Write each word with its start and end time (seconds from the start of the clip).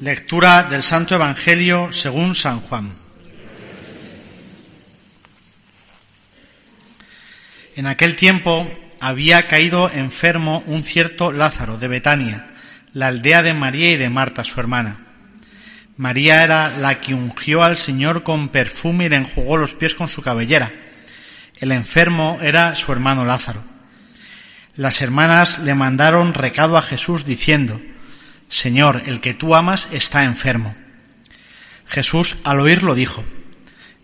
Lectura 0.00 0.62
del 0.62 0.82
Santo 0.82 1.16
Evangelio 1.16 1.92
según 1.92 2.34
San 2.34 2.60
Juan. 2.60 2.92
En 7.74 7.86
aquel 7.86 8.14
tiempo 8.14 8.70
había 9.00 9.48
caído 9.48 9.90
enfermo 9.90 10.62
un 10.66 10.84
cierto 10.84 11.32
Lázaro 11.32 11.76
de 11.76 11.88
Betania, 11.88 12.52
la 12.92 13.08
aldea 13.08 13.42
de 13.42 13.52
María 13.52 13.90
y 13.92 13.96
de 13.96 14.10
Marta, 14.10 14.44
su 14.44 14.60
hermana. 14.60 15.00
María 15.96 16.44
era 16.44 16.68
la 16.78 17.00
que 17.00 17.14
ungió 17.14 17.64
al 17.64 17.76
Señor 17.76 18.22
con 18.22 18.48
perfume 18.48 19.06
y 19.06 19.08
le 19.08 19.16
enjugó 19.16 19.56
los 19.56 19.74
pies 19.74 19.94
con 19.96 20.08
su 20.08 20.22
cabellera. 20.22 20.72
El 21.58 21.72
enfermo 21.72 22.38
era 22.42 22.76
su 22.76 22.92
hermano 22.92 23.24
Lázaro. 23.24 23.64
Las 24.76 25.02
hermanas 25.02 25.58
le 25.58 25.74
mandaron 25.74 26.32
recado 26.32 26.76
a 26.76 26.82
Jesús 26.82 27.24
diciendo, 27.24 27.80
Señor, 28.54 29.02
el 29.06 29.20
que 29.20 29.34
tú 29.34 29.56
amas 29.56 29.88
está 29.90 30.22
enfermo. 30.22 30.76
Jesús 31.88 32.36
al 32.44 32.60
oírlo 32.60 32.94
dijo, 32.94 33.24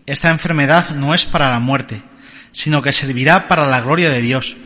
Esta 0.05 0.29
enfermedad 0.29 0.89
no 0.89 1.15
es 1.15 1.25
para 1.25 1.49
la 1.49 1.59
muerte, 1.59 2.03
sino 2.51 2.81
que 2.81 2.91
servirá 2.91 3.47
para 3.47 3.65
la 3.65 3.79
gloria 3.79 4.09
de 4.09 4.19
Dios, 4.19 4.57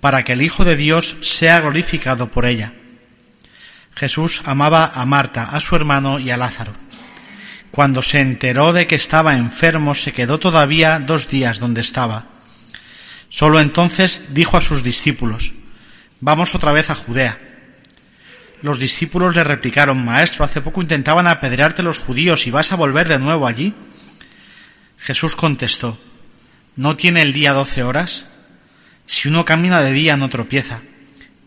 para 0.00 0.22
que 0.22 0.34
el 0.34 0.42
Hijo 0.42 0.64
de 0.64 0.76
Dios 0.76 1.16
sea 1.22 1.60
glorificado 1.60 2.30
por 2.30 2.46
ella. 2.46 2.74
Jesús 3.96 4.42
amaba 4.44 4.86
a 4.86 5.04
Marta, 5.06 5.42
a 5.42 5.58
su 5.58 5.74
hermano 5.74 6.20
y 6.20 6.30
a 6.30 6.36
Lázaro. 6.36 6.74
Cuando 7.72 8.00
se 8.00 8.20
enteró 8.20 8.72
de 8.72 8.86
que 8.86 8.94
estaba 8.94 9.36
enfermo, 9.36 9.96
se 9.96 10.12
quedó 10.12 10.38
todavía 10.38 11.00
dos 11.00 11.26
días 11.26 11.58
donde 11.58 11.80
estaba. 11.80 12.26
Solo 13.28 13.58
entonces 13.58 14.22
dijo 14.28 14.56
a 14.56 14.60
sus 14.62 14.84
discípulos, 14.84 15.52
Vamos 16.20 16.54
otra 16.54 16.70
vez 16.70 16.90
a 16.90 16.94
Judea. 16.94 17.51
Los 18.62 18.78
discípulos 18.78 19.34
le 19.34 19.42
replicaron, 19.42 20.04
Maestro, 20.04 20.44
hace 20.44 20.60
poco 20.60 20.80
intentaban 20.80 21.26
apedrearte 21.26 21.82
los 21.82 21.98
judíos 21.98 22.46
y 22.46 22.52
vas 22.52 22.70
a 22.70 22.76
volver 22.76 23.08
de 23.08 23.18
nuevo 23.18 23.46
allí. 23.46 23.74
Jesús 24.98 25.34
contestó, 25.34 26.00
¿no 26.76 26.96
tiene 26.96 27.22
el 27.22 27.32
día 27.32 27.52
doce 27.52 27.82
horas? 27.82 28.26
Si 29.04 29.28
uno 29.28 29.44
camina 29.44 29.82
de 29.82 29.92
día 29.92 30.16
no 30.16 30.28
tropieza, 30.28 30.82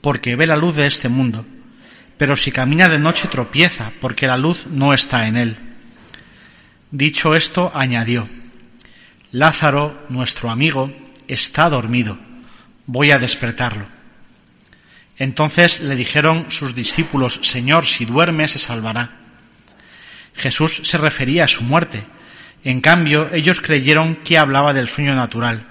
porque 0.01 0.35
ve 0.35 0.45
la 0.45 0.57
luz 0.57 0.75
de 0.75 0.87
este 0.87 1.07
mundo, 1.07 1.45
pero 2.17 2.35
si 2.35 2.51
camina 2.51 2.89
de 2.89 2.99
noche 2.99 3.29
tropieza, 3.29 3.93
porque 4.01 4.27
la 4.27 4.37
luz 4.37 4.67
no 4.67 4.93
está 4.93 5.27
en 5.27 5.37
él. 5.37 5.57
Dicho 6.91 7.33
esto, 7.33 7.71
añadió, 7.73 8.27
Lázaro, 9.31 10.05
nuestro 10.09 10.49
amigo, 10.49 10.93
está 11.29 11.69
dormido, 11.69 12.19
voy 12.85 13.11
a 13.11 13.19
despertarlo. 13.19 13.94
Entonces 15.17 15.79
le 15.79 15.95
dijeron 15.95 16.51
sus 16.51 16.75
discípulos, 16.75 17.39
Señor, 17.41 17.85
si 17.85 18.05
duerme 18.05 18.47
se 18.47 18.59
salvará. 18.59 19.11
Jesús 20.33 20.81
se 20.83 20.97
refería 20.97 21.45
a 21.45 21.47
su 21.47 21.63
muerte. 21.63 22.03
En 22.63 22.81
cambio, 22.81 23.29
ellos 23.33 23.61
creyeron 23.61 24.17
que 24.17 24.37
hablaba 24.37 24.73
del 24.73 24.87
sueño 24.87 25.15
natural. 25.15 25.67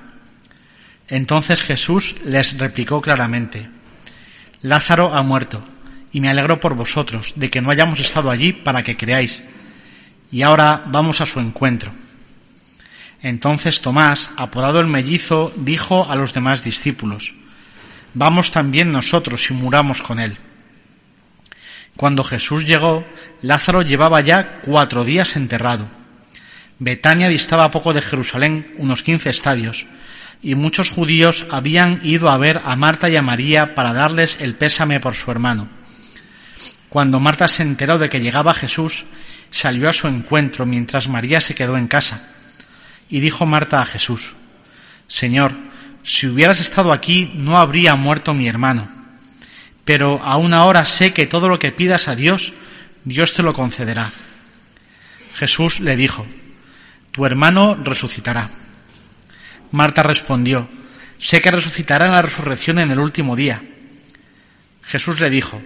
Entonces 1.08 1.62
Jesús 1.62 2.16
les 2.24 2.56
replicó 2.56 3.00
claramente, 3.00 3.68
Lázaro 4.62 5.12
ha 5.14 5.22
muerto, 5.22 5.62
y 6.12 6.20
me 6.20 6.30
alegro 6.30 6.60
por 6.60 6.74
vosotros 6.74 7.34
de 7.36 7.50
que 7.50 7.60
no 7.60 7.70
hayamos 7.70 8.00
estado 8.00 8.30
allí 8.30 8.52
para 8.52 8.82
que 8.82 8.96
creáis. 8.96 9.42
Y 10.32 10.42
ahora 10.42 10.84
vamos 10.86 11.20
a 11.20 11.26
su 11.26 11.40
encuentro. 11.40 11.92
Entonces 13.20 13.80
Tomás, 13.80 14.30
apodado 14.36 14.80
el 14.80 14.86
mellizo, 14.86 15.52
dijo 15.56 16.08
a 16.08 16.16
los 16.16 16.32
demás 16.32 16.64
discípulos, 16.64 17.34
vamos 18.14 18.50
también 18.50 18.92
nosotros 18.92 19.50
y 19.50 19.54
muramos 19.54 20.02
con 20.02 20.20
él. 20.20 20.38
Cuando 21.96 22.24
Jesús 22.24 22.66
llegó, 22.66 23.04
Lázaro 23.42 23.82
llevaba 23.82 24.20
ya 24.20 24.60
cuatro 24.62 25.04
días 25.04 25.36
enterrado. 25.36 25.88
Betania 26.78 27.28
distaba 27.28 27.70
poco 27.70 27.92
de 27.92 28.02
Jerusalén, 28.02 28.74
unos 28.78 29.02
quince 29.02 29.30
estadios, 29.30 29.86
y 30.42 30.56
muchos 30.56 30.90
judíos 30.90 31.46
habían 31.50 32.00
ido 32.02 32.30
a 32.30 32.38
ver 32.38 32.60
a 32.64 32.74
Marta 32.74 33.08
y 33.08 33.16
a 33.16 33.22
María 33.22 33.74
para 33.74 33.92
darles 33.92 34.38
el 34.40 34.56
pésame 34.56 34.98
por 34.98 35.14
su 35.14 35.30
hermano. 35.30 35.68
Cuando 36.88 37.20
Marta 37.20 37.48
se 37.48 37.62
enteró 37.62 37.98
de 37.98 38.08
que 38.08 38.20
llegaba 38.20 38.54
Jesús, 38.54 39.04
salió 39.50 39.88
a 39.88 39.92
su 39.92 40.08
encuentro 40.08 40.66
mientras 40.66 41.08
María 41.08 41.40
se 41.40 41.54
quedó 41.54 41.76
en 41.76 41.88
casa. 41.88 42.28
Y 43.08 43.20
dijo 43.20 43.46
Marta 43.46 43.80
a 43.80 43.86
Jesús, 43.86 44.34
Señor, 45.06 45.54
si 46.04 46.26
hubieras 46.26 46.60
estado 46.60 46.92
aquí 46.92 47.32
no 47.34 47.58
habría 47.58 47.96
muerto 47.96 48.34
mi 48.34 48.46
hermano. 48.46 48.86
Pero 49.86 50.20
aún 50.22 50.52
ahora 50.52 50.84
sé 50.84 51.14
que 51.14 51.26
todo 51.26 51.48
lo 51.48 51.58
que 51.58 51.72
pidas 51.72 52.08
a 52.08 52.14
Dios, 52.14 52.52
Dios 53.04 53.32
te 53.32 53.42
lo 53.42 53.54
concederá. 53.54 54.10
Jesús 55.34 55.80
le 55.80 55.96
dijo, 55.96 56.26
Tu 57.10 57.24
hermano 57.24 57.74
resucitará. 57.74 58.50
Marta 59.72 60.02
respondió, 60.02 60.68
Sé 61.18 61.40
que 61.40 61.50
resucitará 61.50 62.06
en 62.06 62.12
la 62.12 62.22
resurrección 62.22 62.78
en 62.78 62.90
el 62.90 62.98
último 62.98 63.34
día. 63.34 63.62
Jesús 64.82 65.20
le 65.20 65.30
dijo, 65.30 65.62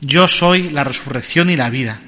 Yo 0.00 0.28
soy 0.28 0.70
la 0.70 0.84
resurrección 0.84 1.50
y 1.50 1.56
la 1.56 1.70
vida. 1.70 2.00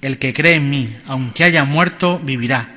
El 0.00 0.18
que 0.18 0.32
cree 0.32 0.54
en 0.54 0.70
mí, 0.70 0.96
aunque 1.06 1.44
haya 1.44 1.64
muerto, 1.64 2.18
vivirá 2.18 2.73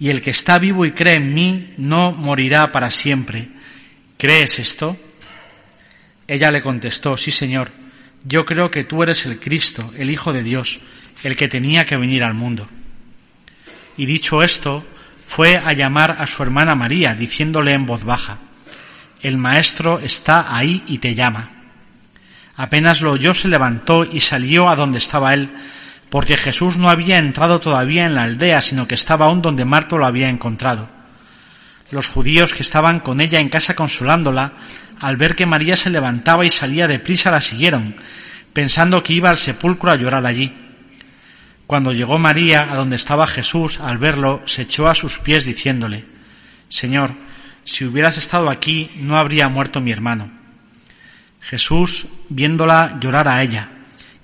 y 0.00 0.08
el 0.08 0.22
que 0.22 0.30
está 0.30 0.58
vivo 0.58 0.86
y 0.86 0.92
cree 0.92 1.16
en 1.16 1.34
mí 1.34 1.70
no 1.76 2.12
morirá 2.12 2.72
para 2.72 2.90
siempre. 2.90 3.48
¿Crees 4.16 4.58
esto? 4.58 4.96
Ella 6.26 6.50
le 6.50 6.62
contestó, 6.62 7.18
sí, 7.18 7.30
Señor, 7.30 7.70
yo 8.24 8.46
creo 8.46 8.70
que 8.70 8.84
tú 8.84 9.02
eres 9.02 9.26
el 9.26 9.38
Cristo, 9.38 9.92
el 9.98 10.10
Hijo 10.10 10.32
de 10.32 10.42
Dios, 10.42 10.80
el 11.22 11.36
que 11.36 11.48
tenía 11.48 11.84
que 11.84 11.98
venir 11.98 12.24
al 12.24 12.32
mundo. 12.32 12.66
Y 13.98 14.06
dicho 14.06 14.42
esto, 14.42 14.86
fue 15.22 15.58
a 15.58 15.74
llamar 15.74 16.16
a 16.18 16.26
su 16.26 16.42
hermana 16.42 16.74
María, 16.74 17.14
diciéndole 17.14 17.74
en 17.74 17.84
voz 17.84 18.04
baja, 18.04 18.40
El 19.20 19.36
Maestro 19.36 19.98
está 19.98 20.56
ahí 20.56 20.82
y 20.86 20.96
te 20.96 21.14
llama. 21.14 21.50
Apenas 22.56 23.02
lo 23.02 23.12
oyó, 23.12 23.34
se 23.34 23.48
levantó 23.48 24.04
y 24.04 24.20
salió 24.20 24.70
a 24.70 24.76
donde 24.76 24.98
estaba 24.98 25.34
él, 25.34 25.52
porque 26.10 26.36
Jesús 26.36 26.76
no 26.76 26.90
había 26.90 27.18
entrado 27.18 27.60
todavía 27.60 28.04
en 28.04 28.14
la 28.14 28.24
aldea, 28.24 28.60
sino 28.62 28.86
que 28.88 28.96
estaba 28.96 29.26
aún 29.26 29.42
donde 29.42 29.64
Marta 29.64 29.96
lo 29.96 30.04
había 30.04 30.28
encontrado. 30.28 30.88
Los 31.90 32.08
judíos 32.08 32.52
que 32.52 32.62
estaban 32.62 33.00
con 33.00 33.20
ella 33.20 33.40
en 33.40 33.48
casa 33.48 33.74
consolándola, 33.74 34.52
al 35.00 35.16
ver 35.16 35.34
que 35.34 35.46
María 35.46 35.76
se 35.76 35.90
levantaba 35.90 36.44
y 36.44 36.50
salía 36.50 36.88
deprisa, 36.88 37.30
la 37.30 37.40
siguieron, 37.40 37.96
pensando 38.52 39.02
que 39.02 39.12
iba 39.12 39.30
al 39.30 39.38
sepulcro 39.38 39.90
a 39.90 39.96
llorar 39.96 40.26
allí. 40.26 40.54
Cuando 41.66 41.92
llegó 41.92 42.18
María 42.18 42.66
a 42.70 42.74
donde 42.74 42.96
estaba 42.96 43.26
Jesús, 43.26 43.78
al 43.80 43.98
verlo, 43.98 44.42
se 44.46 44.62
echó 44.62 44.88
a 44.88 44.94
sus 44.94 45.20
pies 45.20 45.44
diciéndole, 45.44 46.04
Señor, 46.68 47.14
si 47.64 47.84
hubieras 47.84 48.18
estado 48.18 48.50
aquí, 48.50 48.90
no 48.96 49.16
habría 49.16 49.48
muerto 49.48 49.80
mi 49.80 49.92
hermano. 49.92 50.30
Jesús, 51.40 52.06
viéndola 52.28 52.98
llorar 53.00 53.28
a 53.28 53.42
ella, 53.42 53.70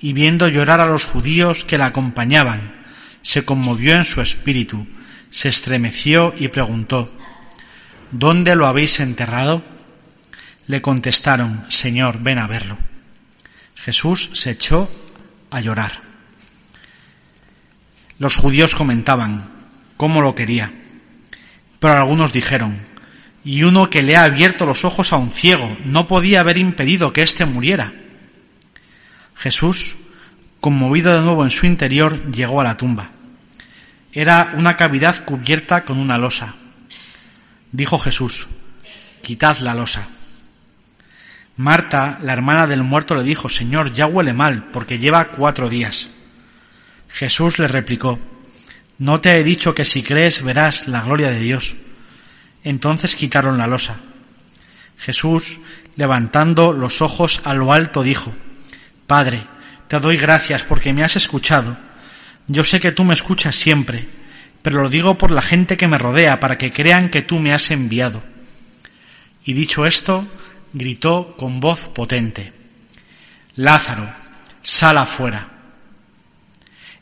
y 0.06 0.12
viendo 0.12 0.46
llorar 0.46 0.78
a 0.78 0.86
los 0.86 1.04
judíos 1.04 1.64
que 1.64 1.78
la 1.78 1.86
acompañaban, 1.86 2.76
se 3.22 3.44
conmovió 3.44 3.96
en 3.96 4.04
su 4.04 4.20
espíritu, 4.20 4.86
se 5.30 5.48
estremeció 5.48 6.32
y 6.38 6.46
preguntó, 6.46 7.12
¿Dónde 8.12 8.54
lo 8.54 8.68
habéis 8.68 9.00
enterrado? 9.00 9.64
Le 10.68 10.80
contestaron, 10.80 11.64
Señor, 11.68 12.20
ven 12.20 12.38
a 12.38 12.46
verlo. 12.46 12.78
Jesús 13.74 14.30
se 14.32 14.52
echó 14.52 14.88
a 15.50 15.60
llorar. 15.60 16.00
Los 18.20 18.36
judíos 18.36 18.76
comentaban 18.76 19.50
cómo 19.96 20.20
lo 20.20 20.36
quería, 20.36 20.72
pero 21.80 21.94
algunos 21.94 22.32
dijeron, 22.32 22.78
y 23.42 23.64
uno 23.64 23.90
que 23.90 24.04
le 24.04 24.14
ha 24.14 24.22
abierto 24.22 24.66
los 24.66 24.84
ojos 24.84 25.12
a 25.12 25.16
un 25.16 25.32
ciego 25.32 25.76
no 25.84 26.06
podía 26.06 26.38
haber 26.38 26.58
impedido 26.58 27.12
que 27.12 27.22
éste 27.22 27.44
muriera. 27.44 28.05
Jesús, 29.36 29.96
conmovido 30.60 31.14
de 31.14 31.20
nuevo 31.20 31.44
en 31.44 31.50
su 31.50 31.66
interior, 31.66 32.30
llegó 32.30 32.60
a 32.60 32.64
la 32.64 32.76
tumba. 32.76 33.10
Era 34.12 34.54
una 34.56 34.76
cavidad 34.76 35.24
cubierta 35.24 35.84
con 35.84 35.98
una 35.98 36.16
losa. 36.16 36.54
Dijo 37.70 37.98
Jesús, 37.98 38.48
quitad 39.22 39.58
la 39.58 39.74
losa. 39.74 40.08
Marta, 41.58 42.18
la 42.22 42.32
hermana 42.32 42.66
del 42.66 42.82
muerto, 42.82 43.14
le 43.14 43.22
dijo, 43.22 43.48
Señor, 43.48 43.92
ya 43.92 44.06
huele 44.06 44.32
mal, 44.32 44.70
porque 44.72 44.98
lleva 44.98 45.28
cuatro 45.28 45.68
días. 45.68 46.08
Jesús 47.08 47.58
le 47.58 47.68
replicó, 47.68 48.18
¿no 48.98 49.20
te 49.20 49.38
he 49.38 49.44
dicho 49.44 49.74
que 49.74 49.84
si 49.84 50.02
crees 50.02 50.42
verás 50.42 50.88
la 50.88 51.02
gloria 51.02 51.30
de 51.30 51.40
Dios? 51.40 51.76
Entonces 52.64 53.16
quitaron 53.16 53.58
la 53.58 53.66
losa. 53.66 54.00
Jesús, 54.98 55.60
levantando 55.94 56.72
los 56.72 57.02
ojos 57.02 57.40
a 57.44 57.54
lo 57.54 57.72
alto, 57.72 58.02
dijo, 58.02 58.34
Padre, 59.06 59.46
te 59.88 60.00
doy 60.00 60.16
gracias 60.16 60.62
porque 60.62 60.92
me 60.92 61.04
has 61.04 61.16
escuchado. 61.16 61.78
Yo 62.48 62.64
sé 62.64 62.80
que 62.80 62.92
tú 62.92 63.04
me 63.04 63.14
escuchas 63.14 63.54
siempre, 63.54 64.08
pero 64.62 64.82
lo 64.82 64.88
digo 64.88 65.16
por 65.16 65.30
la 65.30 65.42
gente 65.42 65.76
que 65.76 65.86
me 65.86 65.98
rodea, 65.98 66.40
para 66.40 66.58
que 66.58 66.72
crean 66.72 67.08
que 67.08 67.22
tú 67.22 67.38
me 67.38 67.52
has 67.52 67.70
enviado. 67.70 68.22
Y 69.44 69.52
dicho 69.52 69.86
esto, 69.86 70.26
gritó 70.72 71.36
con 71.36 71.60
voz 71.60 71.88
potente, 71.88 72.52
Lázaro, 73.54 74.10
sal 74.62 74.98
afuera. 74.98 75.48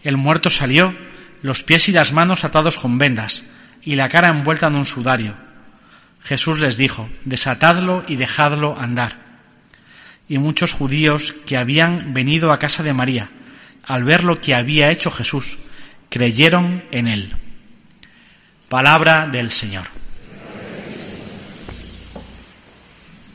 El 0.03 0.19
muerto 0.19 0.51
salió, 0.51 0.95
los 1.41 1.63
pies 1.63 1.89
y 1.89 1.93
las 1.93 2.13
manos 2.13 2.45
atados 2.45 2.79
con 2.79 2.99
vendas, 2.99 3.45
y 3.83 3.97
la 3.97 4.11
cara 4.11 4.29
envuelta 4.29 4.67
en 4.67 4.77
un 4.77 4.87
sudario. 4.87 5.35
Jesús 6.23 6.61
les 6.61 6.77
dijo, 6.77 7.09
desatadlo 7.25 8.05
y 8.07 8.17
dejadlo 8.17 8.79
andar. 8.79 9.24
Y 10.29 10.39
muchos 10.39 10.73
judíos 10.73 11.35
que 11.47 11.57
habían 11.57 12.15
venido 12.15 12.53
a 12.53 12.59
casa 12.59 12.83
de 12.83 12.95
María, 12.95 13.31
al 13.87 14.05
ver 14.05 14.25
lo 14.25 14.41
que 14.41 14.55
había 14.55 14.91
hecho 14.91 15.11
Jesús, 15.11 15.59
creyeron 16.09 16.85
en 16.91 17.09
él. 17.09 17.37
Palabra 18.69 19.27
del 19.27 19.51
Señor. 19.51 19.87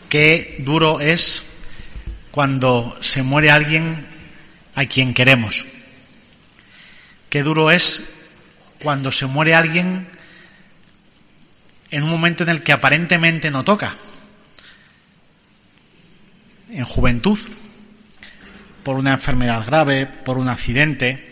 Qué 0.09 0.57
duro 0.59 0.99
es 0.99 1.43
cuando 2.31 2.97
se 3.01 3.21
muere 3.21 3.51
alguien 3.51 4.05
a 4.73 4.85
quien 4.85 5.13
queremos. 5.13 5.65
Qué 7.29 7.43
duro 7.43 7.69
es 7.69 8.09
cuando 8.79 9.11
se 9.11 9.27
muere 9.27 9.53
alguien 9.53 10.07
en 11.91 12.03
un 12.03 12.09
momento 12.09 12.43
en 12.43 12.49
el 12.49 12.63
que 12.63 12.71
aparentemente 12.71 13.51
no 13.51 13.63
toca. 13.63 13.95
En 16.71 16.85
juventud, 16.85 17.39
por 18.83 18.95
una 18.95 19.13
enfermedad 19.13 19.65
grave, 19.65 20.05
por 20.05 20.37
un 20.37 20.49
accidente. 20.49 21.25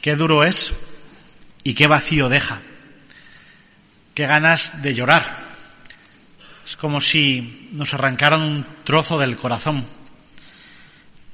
Qué 0.00 0.16
duro 0.16 0.44
es 0.44 0.74
y 1.62 1.74
qué 1.74 1.86
vacío 1.86 2.28
deja. 2.28 2.60
Qué 4.14 4.26
ganas 4.26 4.82
de 4.82 4.94
llorar 4.94 5.44
es 6.64 6.76
como 6.76 7.00
si 7.00 7.68
nos 7.72 7.92
arrancaran 7.94 8.40
un 8.40 8.66
trozo 8.84 9.18
del 9.18 9.36
corazón. 9.36 9.84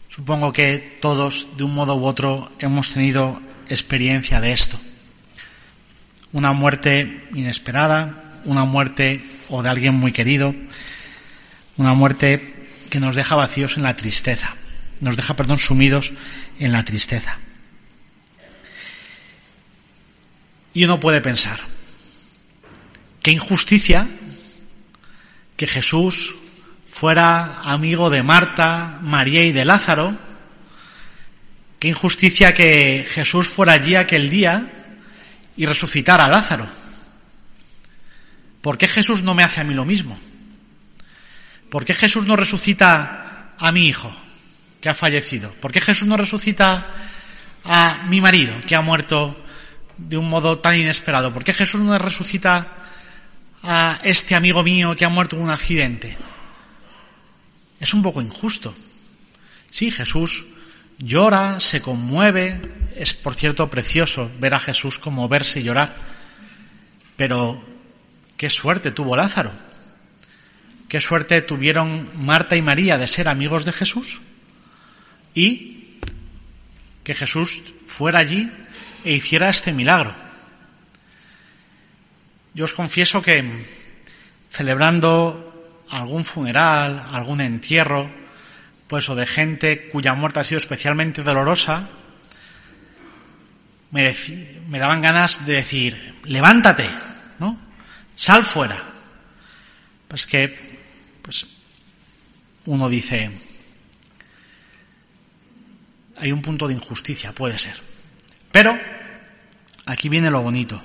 Supongo 0.09 0.53
que 0.53 0.99
todos, 1.01 1.49
de 1.57 1.65
un 1.65 1.75
modo 1.75 1.95
u 1.95 2.05
otro, 2.05 2.51
hemos 2.59 2.91
tenido 2.91 3.41
experiencia 3.69 4.41
de 4.41 4.53
esto. 4.53 4.81
Una 6.33 6.53
muerte 6.53 7.29
inesperada, 7.35 8.41
una 8.45 8.65
muerte 8.65 9.25
o 9.49 9.63
de 9.63 9.69
alguien 9.69 9.95
muy 9.95 10.13
querido, 10.13 10.55
una 11.77 11.95
muerte 11.95 12.55
que 12.91 13.01
nos 13.01 13.15
deja 13.15 13.35
vacíos 13.35 13.77
en 13.77 13.83
la 13.83 13.97
tristeza, 13.97 14.55
nos 15.01 15.17
deja, 15.17 15.37
perdón, 15.37 15.59
sumidos 15.59 16.13
en 16.59 16.73
la 16.73 16.85
tristeza. 16.85 17.39
Y 20.73 20.85
uno 20.85 21.01
puede 21.01 21.21
pensar, 21.21 21.61
qué 23.23 23.33
injusticia 23.33 24.07
que 25.57 25.67
Jesús 25.67 26.35
fuera 26.87 27.61
amigo 27.63 28.11
de 28.11 28.23
Marta, 28.23 28.99
María 29.03 29.45
y 29.45 29.53
de 29.53 29.65
Lázaro. 29.65 30.17
Qué 31.79 31.89
injusticia 31.89 32.53
que 32.53 33.07
Jesús 33.09 33.49
fuera 33.49 33.73
allí 33.73 33.95
aquel 33.95 34.29
día 34.29 34.71
y 35.57 35.67
resucitara 35.67 36.25
a 36.25 36.29
Lázaro. 36.29 36.69
¿Por 38.61 38.77
qué 38.77 38.89
Jesús 38.89 39.23
no 39.23 39.35
me 39.35 39.43
hace 39.43 39.61
a 39.61 39.65
mí 39.65 39.73
lo 39.73 39.85
mismo? 39.85 40.19
¿Por 41.71 41.85
qué 41.85 41.95
Jesús 41.95 42.27
no 42.27 42.37
resucita 42.37 43.55
a 43.59 43.73
mi 43.73 43.87
hijo 43.87 44.13
que 44.81 44.89
ha 44.89 44.95
fallecido? 44.95 45.53
¿Por 45.61 45.73
qué 45.73 45.81
Jesús 45.81 46.07
no 46.07 46.17
resucita 46.17 46.89
a 47.65 48.05
mi 48.09 48.21
marido 48.21 48.55
que 48.67 48.75
ha 48.75 48.81
muerto 48.81 49.43
de 49.97 50.17
un 50.17 50.29
modo 50.29 50.59
tan 50.59 50.79
inesperado? 50.79 51.33
¿Por 51.33 51.45
qué 51.45 51.55
Jesús 51.55 51.81
no 51.81 51.97
resucita 51.99 52.81
a 53.63 53.99
este 54.03 54.35
amigo 54.35 54.63
mío 54.63 54.97
que 54.97 55.05
ha 55.05 55.09
muerto 55.09 55.37
en 55.37 55.43
un 55.43 55.51
accidente. 55.51 56.17
Es 57.79 57.95
un 57.95 58.03
poco 58.03 58.23
injusto. 58.23 58.75
Sí, 59.71 59.91
Jesús 59.91 60.47
llora, 60.99 61.61
se 61.61 61.81
conmueve, 61.81 62.61
es 62.97 63.15
por 63.15 63.35
cierto 63.35 63.71
precioso 63.71 64.31
ver 64.39 64.55
a 64.55 64.61
Jesús 64.61 64.99
conmoverse 64.99 65.61
y 65.61 65.63
llorar, 65.63 65.97
pero 67.17 67.63
qué 68.37 68.51
suerte 68.51 68.93
tuvo 68.93 69.17
Lázaro, 69.17 69.53
qué 70.91 71.01
suerte 71.01 71.41
tuvieron 71.41 72.05
Marta 72.19 72.57
y 72.57 72.63
María 72.63 72.99
de 72.99 73.07
ser 73.07 73.29
amigos 73.29 73.65
de 73.65 73.73
Jesús 73.73 74.21
y 75.35 76.01
que 77.05 77.15
Jesús 77.15 77.63
fuera 77.87 78.19
allí 78.19 78.51
e 79.05 79.13
hiciera 79.13 79.49
este 79.49 79.73
milagro. 79.73 80.13
Yo 82.55 82.65
os 82.65 82.75
confieso 82.75 83.23
que 83.23 83.47
celebrando 84.51 85.87
algún 85.91 86.25
funeral, 86.25 86.99
algún 86.99 87.41
entierro, 87.41 88.11
pues 88.89 89.09
o 89.09 89.15
de 89.15 89.27
gente 89.27 89.89
cuya 89.91 90.15
muerte 90.15 90.41
ha 90.41 90.45
sido 90.45 90.59
especialmente 90.59 91.23
dolorosa, 91.23 91.89
me, 93.93 94.13
me 94.69 94.81
daban 94.81 95.03
ganas 95.03 95.47
de 95.47 95.55
decir, 95.55 96.17
levántate, 96.25 96.91
¿no? 97.39 97.57
Sal 98.17 98.45
fuera. 98.45 98.83
Pues 100.09 100.27
que, 100.27 100.70
pues, 101.31 101.47
uno 102.67 102.89
dice, 102.89 103.31
hay 106.17 106.33
un 106.33 106.43
punto 106.43 106.67
de 106.67 106.75
injusticia, 106.75 107.33
puede 107.33 107.57
ser. 107.57 107.81
Pero, 108.51 108.77
aquí 109.87 110.09
viene 110.09 110.29
lo 110.29 110.43
bonito. 110.43 110.83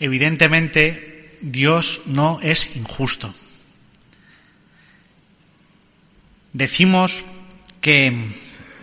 Evidentemente, 0.00 1.38
Dios 1.42 2.00
no 2.06 2.40
es 2.42 2.74
injusto. 2.74 3.32
Decimos 6.52 7.24
que 7.80 8.30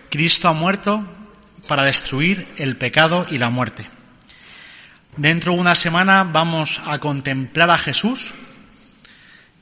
Cristo 0.09 0.47
ha 0.47 0.53
muerto 0.53 1.05
para 1.67 1.83
destruir 1.83 2.47
el 2.55 2.77
pecado 2.77 3.27
y 3.29 3.37
la 3.37 3.49
muerte. 3.49 3.85
Dentro 5.17 5.51
de 5.51 5.59
una 5.59 5.75
semana 5.75 6.23
vamos 6.23 6.79
a 6.85 6.99
contemplar 6.99 7.69
a 7.69 7.77
Jesús 7.77 8.33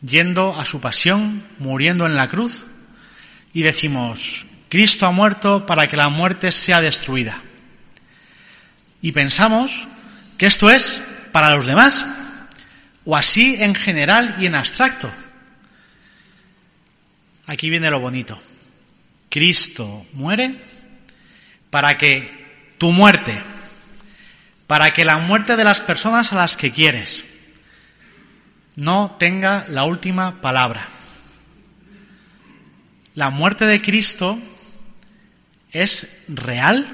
yendo 0.01 0.58
a 0.60 0.66
su 0.66 0.80
pasión, 0.80 1.44
muriendo 1.60 2.06
en 2.06 2.16
la 2.16 2.27
cruz, 2.27 2.66
y 3.54 3.62
decimos, 3.63 4.46
Cristo 4.70 5.06
ha 5.06 5.12
muerto 5.12 5.66
para 5.66 5.88
que 5.88 5.98
la 5.98 6.10
muerte 6.10 6.51
sea 6.51 6.82
destruida. 6.82 7.42
Y 9.01 9.12
pensamos 9.12 9.88
que 10.38 10.46
esto 10.46 10.70
es 10.70 11.01
para 11.32 11.56
los 11.56 11.66
demás, 11.66 12.06
o 13.06 13.16
así 13.16 13.56
en 13.60 13.74
general 13.74 14.36
y 14.39 14.46
en 14.46 14.56
abstracto. 14.56 15.12
Aquí 17.46 17.70
viene 17.70 17.89
lo 17.89 18.00
bonito. 18.00 18.39
Cristo 19.30 20.06
muere 20.13 20.60
para 21.70 21.98
que 21.98 22.75
tu 22.77 22.92
muerte, 22.92 23.42
para 24.68 24.92
que 24.92 25.06
la 25.06 25.18
muerte 25.18 25.56
de 25.56 25.63
las 25.63 25.80
personas 25.80 26.34
a 26.34 26.36
las 26.36 26.58
que 26.58 26.72
quieres 26.72 27.24
no 28.77 29.17
tenga 29.19 29.65
la 29.67 29.84
última 29.84 30.39
palabra. 30.39 30.88
La 33.13 33.29
muerte 33.29 33.65
de 33.65 33.81
Cristo 33.81 34.39
es 35.74 36.24
real 36.29 36.88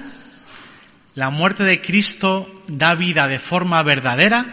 la 1.16 1.30
muerte 1.30 1.64
de 1.64 1.80
Cristo 1.80 2.52
da 2.68 2.96
vida 2.96 3.28
de 3.28 3.38
forma 3.38 3.84
verdadera. 3.84 4.48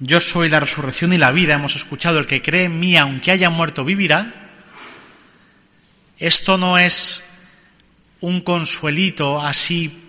Yo 0.00 0.20
soy 0.20 0.48
la 0.48 0.60
resurrección 0.60 1.12
y 1.12 1.18
la 1.18 1.32
vida. 1.32 1.54
Hemos 1.54 1.76
escuchado, 1.76 2.18
el 2.18 2.26
que 2.26 2.40
cree 2.40 2.64
en 2.64 2.80
mí, 2.80 2.96
aunque 2.96 3.30
haya 3.30 3.50
muerto, 3.50 3.84
vivirá. 3.84 4.48
Esto 6.18 6.56
no 6.56 6.78
es 6.78 7.22
un 8.20 8.40
consuelito 8.40 9.38
así 9.38 10.02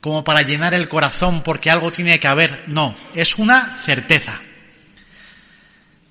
como 0.00 0.24
para 0.24 0.40
llenar 0.40 0.72
el 0.72 0.88
corazón 0.88 1.42
porque 1.42 1.70
algo 1.70 1.92
tiene 1.92 2.18
que 2.18 2.28
haber. 2.28 2.64
No, 2.68 2.96
es 3.14 3.36
una 3.36 3.76
certeza. 3.76 4.40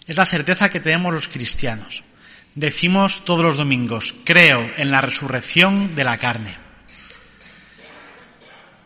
Es 0.07 0.15
la 0.15 0.25
certeza 0.25 0.69
que 0.69 0.79
tenemos 0.79 1.13
los 1.13 1.27
cristianos. 1.27 2.03
Decimos 2.55 3.25
todos 3.25 3.43
los 3.43 3.57
domingos, 3.57 4.15
creo 4.23 4.71
en 4.77 4.89
la 4.89 5.01
resurrección 5.01 5.95
de 5.95 6.03
la 6.05 6.17
carne. 6.17 6.55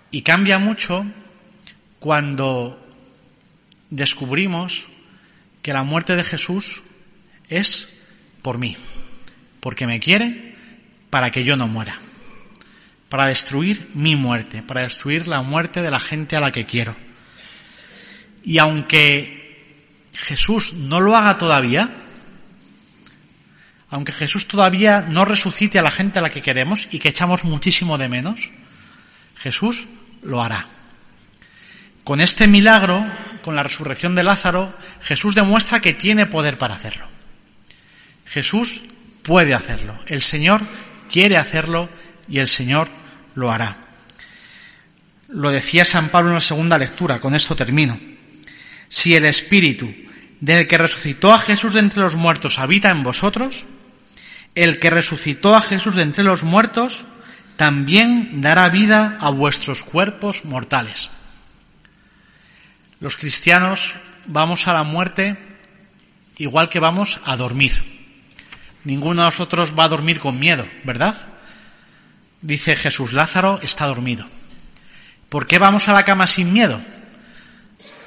Y 0.09 0.23
cambia 0.23 0.57
mucho 0.57 1.05
cuando 1.99 2.85
descubrimos 3.91 4.87
que 5.61 5.73
la 5.73 5.83
muerte 5.83 6.15
de 6.15 6.23
Jesús 6.23 6.81
es 7.49 7.89
por 8.41 8.57
mí, 8.57 8.75
porque 9.59 9.85
me 9.85 9.99
quiere 9.99 10.55
para 11.11 11.29
que 11.29 11.43
yo 11.43 11.55
no 11.55 11.67
muera, 11.67 11.97
para 13.09 13.27
destruir 13.27 13.89
mi 13.93 14.15
muerte, 14.15 14.63
para 14.63 14.81
destruir 14.81 15.27
la 15.27 15.43
muerte 15.43 15.81
de 15.81 15.91
la 15.91 15.99
gente 15.99 16.35
a 16.35 16.41
la 16.41 16.51
que 16.51 16.65
quiero. 16.65 16.95
Y 18.43 18.57
aunque 18.57 19.40
Jesús 20.13 20.73
no 20.73 20.99
lo 20.99 21.15
haga 21.15 21.37
todavía, 21.37 21.93
aunque 23.89 24.11
Jesús 24.11 24.47
todavía 24.47 25.01
no 25.01 25.25
resucite 25.25 25.77
a 25.77 25.81
la 25.81 25.91
gente 25.91 26.19
a 26.19 26.21
la 26.21 26.29
que 26.29 26.41
queremos 26.41 26.87
y 26.91 26.99
que 26.99 27.09
echamos 27.09 27.43
muchísimo 27.43 27.97
de 27.97 28.09
menos, 28.09 28.49
Jesús 29.35 29.87
lo 30.21 30.41
hará. 30.41 30.65
Con 32.03 32.21
este 32.21 32.47
milagro, 32.47 33.05
con 33.43 33.55
la 33.55 33.63
resurrección 33.63 34.15
de 34.15 34.23
Lázaro, 34.23 34.73
Jesús 35.01 35.35
demuestra 35.35 35.79
que 35.79 35.93
tiene 35.93 36.25
poder 36.25 36.57
para 36.57 36.75
hacerlo. 36.75 37.07
Jesús 38.25 38.83
puede 39.23 39.53
hacerlo, 39.53 39.99
el 40.07 40.21
Señor 40.21 40.61
quiere 41.09 41.37
hacerlo 41.37 41.89
y 42.29 42.39
el 42.39 42.47
Señor 42.47 42.89
lo 43.35 43.51
hará. 43.51 43.77
Lo 45.27 45.51
decía 45.51 45.85
San 45.85 46.09
Pablo 46.09 46.29
en 46.29 46.35
la 46.35 46.41
segunda 46.41 46.77
lectura, 46.77 47.19
con 47.19 47.35
esto 47.35 47.55
termino. 47.55 47.99
Si 48.91 49.15
el 49.15 49.23
Espíritu 49.23 49.95
del 50.41 50.67
que 50.67 50.77
resucitó 50.77 51.33
a 51.33 51.39
Jesús 51.39 51.73
de 51.73 51.79
entre 51.79 52.01
los 52.01 52.15
muertos 52.15 52.59
habita 52.59 52.89
en 52.89 53.03
vosotros, 53.03 53.63
el 54.53 54.79
que 54.79 54.89
resucitó 54.89 55.55
a 55.55 55.61
Jesús 55.61 55.95
de 55.95 56.01
entre 56.01 56.25
los 56.25 56.43
muertos 56.43 57.05
también 57.55 58.41
dará 58.41 58.67
vida 58.67 59.17
a 59.21 59.29
vuestros 59.29 59.85
cuerpos 59.85 60.43
mortales. 60.43 61.09
Los 62.99 63.15
cristianos 63.15 63.93
vamos 64.27 64.67
a 64.67 64.73
la 64.73 64.83
muerte 64.83 65.37
igual 66.37 66.67
que 66.67 66.81
vamos 66.81 67.21
a 67.23 67.37
dormir. 67.37 67.81
Ninguno 68.83 69.21
de 69.21 69.27
nosotros 69.27 69.73
va 69.73 69.85
a 69.85 69.89
dormir 69.89 70.19
con 70.19 70.37
miedo, 70.37 70.67
¿verdad? 70.83 71.15
Dice 72.41 72.75
Jesús, 72.75 73.13
Lázaro 73.13 73.57
está 73.63 73.85
dormido. 73.85 74.27
¿Por 75.29 75.47
qué 75.47 75.59
vamos 75.59 75.87
a 75.87 75.93
la 75.93 76.03
cama 76.03 76.27
sin 76.27 76.51
miedo? 76.51 76.81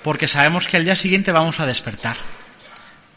Porque 0.04 0.28
sabemos 0.28 0.66
que 0.66 0.76
al 0.76 0.84
día 0.84 0.96
siguiente 0.96 1.32
vamos 1.32 1.61
a 1.61 1.66
despertar. 1.66 2.18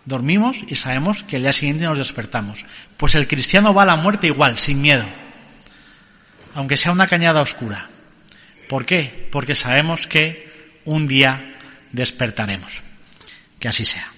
Dormimos 0.06 0.56
y 0.68 0.76
sabemos 0.76 1.22
que 1.24 1.36
al 1.36 1.42
día 1.42 1.52
siguiente 1.52 1.84
nos 1.84 1.98
despertamos. 1.98 2.66
Pues 2.96 3.14
el 3.16 3.28
cristiano 3.28 3.74
va 3.74 3.84
a 3.84 3.88
la 3.88 3.98
muerte 3.98 4.28
igual, 4.28 4.58
sin 4.58 4.82
miedo. 4.82 5.06
Aunque 6.56 6.78
sea 6.78 6.94
una 6.94 7.08
cañada 7.08 7.42
oscura. 7.42 7.90
¿Por 8.70 8.86
qué? 8.86 9.28
Porque 9.34 9.54
sabemos 9.54 10.08
que 10.08 10.80
un 10.86 11.10
día 11.10 11.58
despertaremos. 11.92 12.82
Que 13.60 13.68
así 13.68 13.84
sea. 13.84 14.10